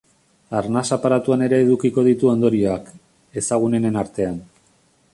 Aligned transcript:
Arnas 0.59 0.89
aparatuan 0.97 1.43
ere 1.49 1.59
edukiko 1.67 2.05
ditu 2.09 2.33
ondorioak, 2.33 2.91
ezagunenen 3.43 4.05
artean. 4.07 4.43